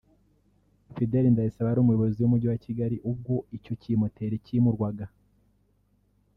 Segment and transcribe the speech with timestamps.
[0.93, 5.05] Fidèle Ndayisaba wari Umuyobozi w’Umujyi wa Kigali ubwo icyo kimoteri kimurwaga